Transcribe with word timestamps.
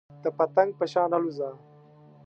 د 0.23 0.25
پتنګ 0.37 0.69
په 0.79 0.85
شان 0.91 1.11
الوځه. 1.17 1.49